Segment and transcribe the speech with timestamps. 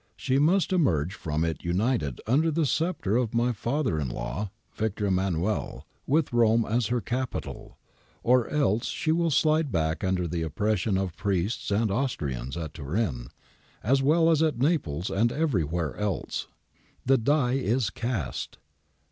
[0.15, 5.05] She must emerge from it united under the sceptre of my father in law [Victor
[5.05, 7.77] Emmanuel] with Rome as her capital,
[8.23, 13.27] or else she will slide back under the oppression of priests and Austrians, at Turin
[13.83, 16.47] as well as at Naples and everywhere else.
[17.05, 18.57] The die is cast.